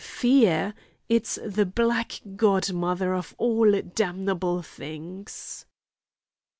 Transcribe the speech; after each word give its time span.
Fear! 0.03 0.73
It's 1.09 1.37
the 1.45 1.63
black 1.63 2.21
godmother 2.35 3.13
of 3.13 3.35
all 3.37 3.71
damnable 3.83 4.63
things!" 4.63 5.67